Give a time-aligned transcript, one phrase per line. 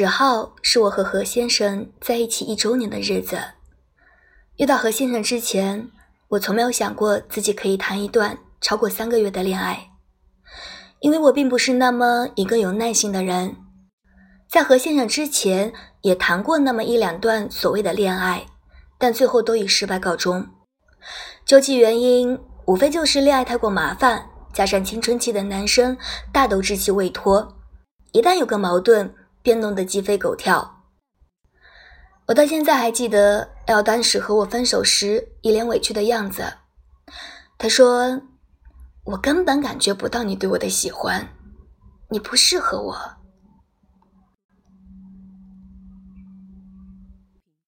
[0.00, 3.36] 十号是我和何先生在一起一周年的日子。
[4.58, 5.90] 遇到何先生之前，
[6.28, 9.90] 我从没有想过自己可以谈一段超过三个月的恋爱，
[11.00, 13.56] 因为我并不是那么一个有耐心的人。
[14.48, 15.72] 在何先生之前，
[16.02, 18.46] 也谈过那么一两段所谓的恋爱，
[18.98, 20.46] 但最后都以失败告终。
[21.44, 25.98] 究其原因，无非就是恋爱太过麻烦，加上青春期的男生
[26.32, 27.56] 大都稚气未脱，
[28.12, 29.12] 一旦有个矛盾，
[29.48, 30.84] 便弄得鸡飞狗跳。
[32.26, 36.44] 我到现在还记得 L 当时和我分手时一脸委屈的样子。
[37.56, 38.20] 他说
[39.06, 41.26] ：“我根本感觉不到你对我的喜欢，
[42.10, 42.94] 你不适合我，